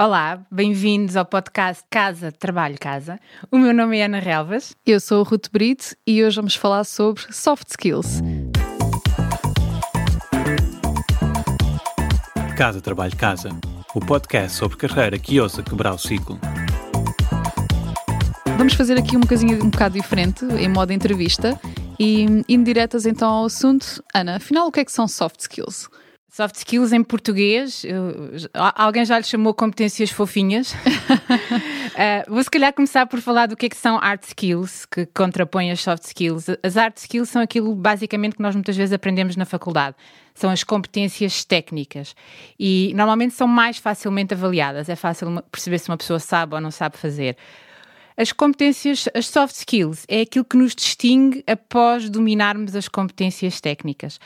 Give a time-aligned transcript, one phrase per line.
[0.00, 3.18] Olá, bem-vindos ao podcast Casa, Trabalho, Casa.
[3.50, 4.72] O meu nome é Ana Relvas.
[4.86, 8.22] Eu sou a Ruth Brito e hoje vamos falar sobre soft skills.
[12.56, 13.50] Casa, Trabalho, Casa.
[13.92, 16.38] O podcast sobre carreira que ousa quebrar o ciclo.
[18.56, 21.60] Vamos fazer aqui uma coisinha um bocado diferente, em modo entrevista,
[21.98, 24.00] e indo diretas então ao assunto.
[24.14, 25.90] Ana, afinal, o que é que são soft skills?
[26.38, 30.72] Soft skills em português, eu, alguém já lhe chamou competências fofinhas.
[30.72, 35.04] uh, vou se calhar começar por falar do que é que são hard skills, que
[35.06, 36.46] contrapõem as soft skills.
[36.62, 39.96] As hard skills são aquilo basicamente que nós muitas vezes aprendemos na faculdade.
[40.32, 42.14] São as competências técnicas
[42.56, 44.88] e normalmente são mais facilmente avaliadas.
[44.88, 47.36] É fácil perceber se uma pessoa sabe ou não sabe fazer.
[48.20, 54.18] As competências, as soft skills, é aquilo que nos distingue após dominarmos as competências técnicas.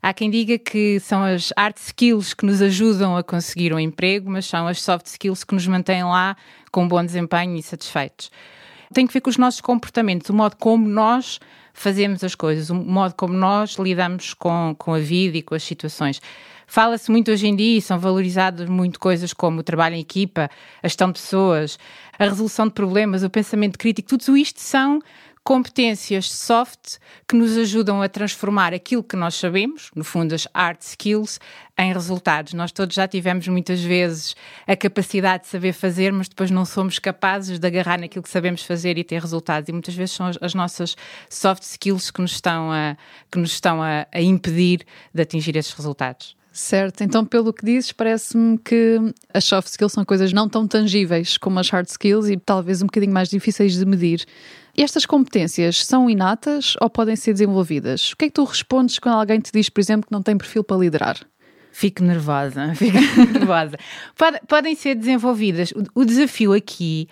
[0.00, 4.30] Há quem diga que são as hard skills que nos ajudam a conseguir um emprego,
[4.30, 6.36] mas são as soft skills que nos mantêm lá
[6.70, 8.30] com bom desempenho e satisfeitos.
[8.92, 11.38] Tem que ver com os nossos comportamentos, o modo como nós
[11.72, 15.62] fazemos as coisas, o modo como nós lidamos com, com a vida e com as
[15.62, 16.20] situações.
[16.66, 20.48] Fala-se muito hoje em dia e são valorizadas muito coisas como o trabalho em equipa,
[20.82, 21.78] a gestão de pessoas,
[22.18, 24.08] a resolução de problemas, o pensamento crítico.
[24.08, 25.00] Tudo isto são
[25.50, 30.80] competências soft que nos ajudam a transformar aquilo que nós sabemos, no fundo as hard
[30.80, 31.40] skills,
[31.76, 32.52] em resultados.
[32.52, 37.00] Nós todos já tivemos muitas vezes a capacidade de saber fazer, mas depois não somos
[37.00, 39.68] capazes de agarrar naquilo que sabemos fazer e ter resultados.
[39.68, 40.96] E muitas vezes são as nossas
[41.28, 42.96] soft skills que nos estão a,
[43.28, 46.36] que nos estão a, a impedir de atingir esses resultados.
[46.52, 48.98] Certo, então pelo que dizes, parece-me que
[49.32, 52.86] as soft skills são coisas não tão tangíveis como as hard skills e talvez um
[52.86, 54.26] bocadinho mais difíceis de medir.
[54.76, 58.12] Estas competências são inatas ou podem ser desenvolvidas?
[58.12, 60.36] O que é que tu respondes quando alguém te diz, por exemplo, que não tem
[60.36, 61.18] perfil para liderar?
[61.70, 62.98] Fico nervosa, fico
[63.32, 63.78] nervosa.
[64.48, 65.72] podem ser desenvolvidas.
[65.94, 67.08] O desafio aqui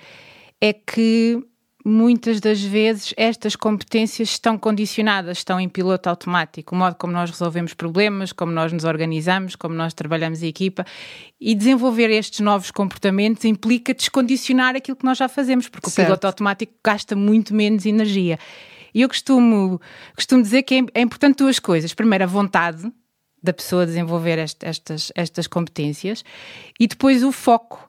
[0.61, 1.41] é que
[1.85, 7.31] muitas das vezes estas competências estão condicionadas, estão em piloto automático, o modo como nós
[7.31, 10.85] resolvemos problemas, como nós nos organizamos, como nós trabalhamos em equipa
[11.41, 16.07] e desenvolver estes novos comportamentos implica descondicionar aquilo que nós já fazemos, porque certo.
[16.07, 18.39] o piloto automático gasta muito menos energia.
[18.93, 19.81] E eu costumo,
[20.15, 21.95] costumo dizer que é, é importante duas coisas.
[21.95, 22.91] Primeiro, a vontade
[23.43, 26.25] da pessoa desenvolver estas, estas competências
[26.79, 27.88] e depois o foco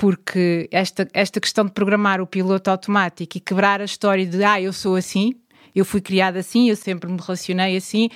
[0.00, 4.58] porque esta, esta questão de programar o piloto automático e quebrar a história de ah,
[4.58, 5.34] eu sou assim,
[5.74, 8.08] eu fui criada assim, eu sempre me relacionei assim,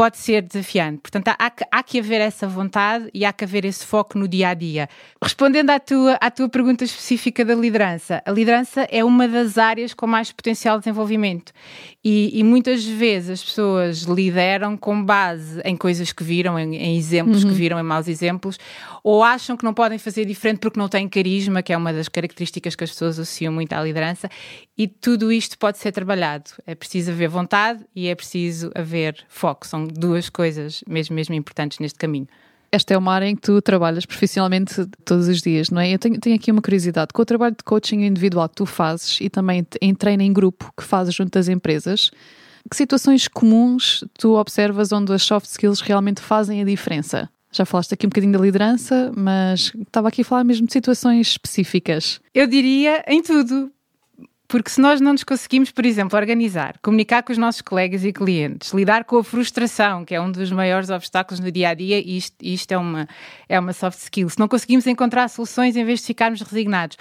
[0.00, 1.02] pode ser desafiante.
[1.02, 4.48] Portanto, há, há, que haver essa vontade e há que haver esse foco no dia
[4.48, 4.88] a dia.
[5.22, 9.92] Respondendo à tua, à tua pergunta específica da liderança, a liderança é uma das áreas
[9.92, 11.52] com mais potencial de desenvolvimento.
[12.02, 16.96] E, e muitas vezes as pessoas lideram com base em coisas que viram, em, em
[16.96, 17.50] exemplos uhum.
[17.50, 18.58] que viram, em maus exemplos,
[19.04, 22.08] ou acham que não podem fazer diferente porque não têm carisma, que é uma das
[22.08, 24.30] características que as pessoas associam muito à liderança,
[24.78, 26.52] e tudo isto pode ser trabalhado.
[26.66, 29.66] É preciso haver vontade e é preciso haver foco.
[29.66, 32.28] São duas coisas mesmo, mesmo importantes neste caminho.
[32.72, 35.92] Esta é uma área em que tu trabalhas profissionalmente todos os dias, não é?
[35.92, 37.08] Eu tenho, tenho aqui uma curiosidade.
[37.12, 40.72] Com o trabalho de coaching individual que tu fazes e também em treino em grupo
[40.76, 42.12] que fazes junto das empresas,
[42.70, 47.28] que situações comuns tu observas onde as soft skills realmente fazem a diferença?
[47.52, 51.28] Já falaste aqui um bocadinho da liderança, mas estava aqui a falar mesmo de situações
[51.28, 52.20] específicas.
[52.32, 53.72] Eu diria em tudo,
[54.50, 58.12] porque se nós não nos conseguimos, por exemplo, organizar, comunicar com os nossos colegas e
[58.12, 62.00] clientes, lidar com a frustração, que é um dos maiores obstáculos no dia a dia,
[62.00, 63.08] e isto, isto é, uma,
[63.48, 66.96] é uma soft skill, se não conseguimos encontrar soluções em vez de ficarmos resignados,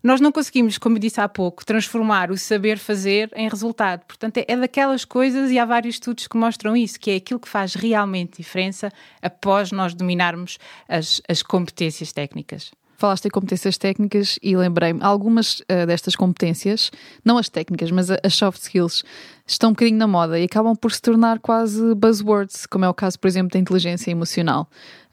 [0.00, 4.04] nós não conseguimos, como disse há pouco, transformar o saber fazer em resultado.
[4.04, 7.48] Portanto, é, daquelas coisas, e há vários estudos que mostram isso, que é aquilo que
[7.48, 10.56] faz realmente diferença após nós dominarmos
[10.88, 12.70] as, as competências técnicas.
[12.96, 16.90] Falaste em competências técnicas e lembrei-me, algumas uh, destas competências,
[17.24, 19.04] não as técnicas, mas as soft skills,
[19.46, 22.94] estão um bocadinho na moda e acabam por se tornar quase buzzwords, como é o
[22.94, 24.68] caso, por exemplo, da inteligência emocional.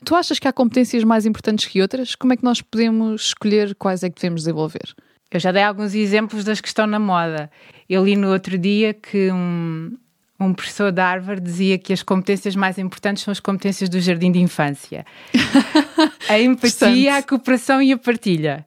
[0.06, 2.16] Tu achas que há competências mais importantes que outras?
[2.16, 4.96] Como é que nós podemos escolher quais é que devemos desenvolver?
[5.30, 7.50] Eu já dei alguns exemplos das que estão na moda.
[7.90, 9.98] Eu li no outro dia que um,
[10.46, 14.32] um professor de Harvard dizia que as competências mais importantes são as competências do jardim
[14.32, 15.06] de infância.
[16.30, 18.66] a empatia, a cooperação e a partilha.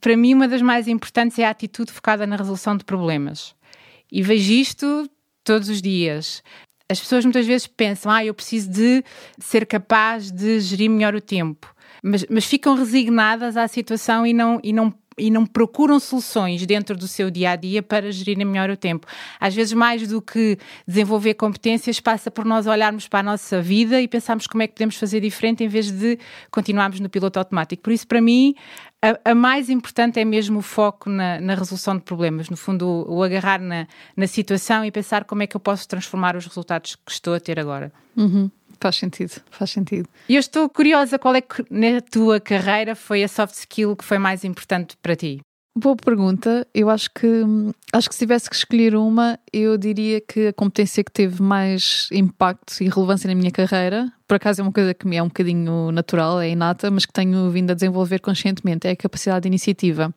[0.00, 3.54] Para mim, uma das mais importantes é a atitude focada na resolução de problemas.
[4.10, 5.10] E vejo isto
[5.44, 6.42] todos os dias.
[6.88, 9.04] As pessoas muitas vezes pensam, ah, eu preciso de
[9.38, 11.72] ser capaz de gerir melhor o tempo.
[12.02, 16.96] Mas, mas ficam resignadas à situação e não, e não e não procuram soluções dentro
[16.96, 19.06] do seu dia a dia para gerirem melhor o tempo.
[19.38, 24.00] Às vezes, mais do que desenvolver competências, passa por nós olharmos para a nossa vida
[24.00, 26.18] e pensarmos como é que podemos fazer diferente em vez de
[26.50, 27.82] continuarmos no piloto automático.
[27.82, 28.54] Por isso, para mim,
[29.02, 32.86] a, a, mais importante é mesmo o foco na, na resolução de problemas, no fundo,
[32.86, 36.46] o, o agarrar na, na, situação e pensar como é que eu posso transformar os
[36.46, 37.92] resultados que estou a ter agora.
[38.16, 38.50] Uhum.
[38.80, 40.08] Faz sentido, faz sentido.
[40.28, 44.04] E eu estou curiosa, qual é que na tua carreira foi a soft skill que
[44.04, 45.40] foi mais importante para ti?
[45.76, 46.66] Boa pergunta.
[46.74, 47.26] Eu acho que
[47.92, 52.08] acho que se tivesse que escolher uma, eu diria que a competência que teve mais
[52.10, 55.28] impacto e relevância na minha carreira, por acaso é uma coisa que me é um
[55.28, 59.48] bocadinho natural, é inata, mas que tenho vindo a desenvolver conscientemente, é a capacidade de
[59.48, 60.12] iniciativa.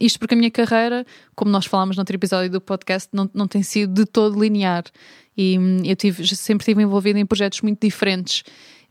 [0.00, 1.04] Isto porque a minha carreira,
[1.34, 4.84] como nós falámos no outro episódio do podcast, não, não tem sido de todo linear.
[5.36, 8.42] E hum, eu tive, sempre estive envolvida em projetos muito diferentes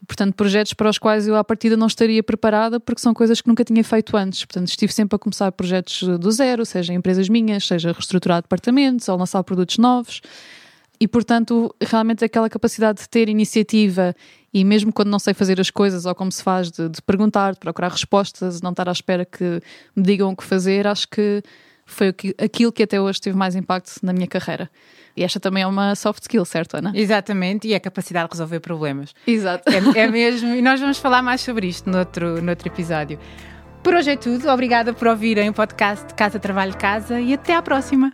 [0.06, 3.48] portanto, projetos para os quais eu à partida não estaria preparada porque são coisas que
[3.48, 4.46] nunca tinha feito antes.
[4.46, 9.10] Portanto, estive sempre a começar projetos do zero, seja em empresas minhas, seja reestruturar departamentos
[9.10, 10.22] ou lançar produtos novos.
[11.00, 14.16] E, portanto, realmente aquela capacidade de ter iniciativa
[14.56, 17.52] e mesmo quando não sei fazer as coisas ou como se faz, de, de perguntar,
[17.52, 19.62] de procurar respostas, não estar à espera que
[19.94, 21.44] me digam o que fazer, acho que
[21.86, 24.72] foi aquilo que até hoje teve mais impacto na minha carreira.
[25.14, 26.94] E esta também é uma soft skill, certo, Ana?
[26.96, 29.14] Exatamente, e é a capacidade de resolver problemas.
[29.28, 29.70] Exato.
[29.70, 33.20] É, é mesmo, e nós vamos falar mais sobre isto noutro, noutro episódio.
[33.84, 34.48] Por hoje é tudo.
[34.50, 38.14] Obrigada por ouvirem o podcast Casa Trabalho Casa e até à próxima.